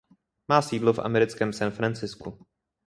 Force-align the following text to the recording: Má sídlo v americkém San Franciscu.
Má 0.47 0.61
sídlo 0.61 0.93
v 0.93 0.99
americkém 0.99 1.53
San 1.53 1.71
Franciscu. 1.71 2.45